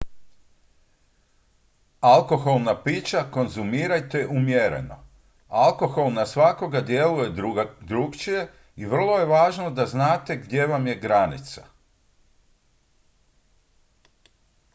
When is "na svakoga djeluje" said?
6.13-7.29